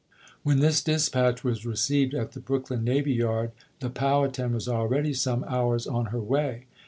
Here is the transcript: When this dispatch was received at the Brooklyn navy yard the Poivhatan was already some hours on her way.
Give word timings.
When 0.41 0.61
this 0.61 0.81
dispatch 0.83 1.43
was 1.43 1.63
received 1.63 2.15
at 2.15 2.31
the 2.31 2.39
Brooklyn 2.39 2.83
navy 2.83 3.13
yard 3.13 3.51
the 3.81 3.91
Poivhatan 3.91 4.51
was 4.55 4.67
already 4.67 5.13
some 5.13 5.43
hours 5.43 5.85
on 5.85 6.07
her 6.07 6.19
way. 6.19 6.65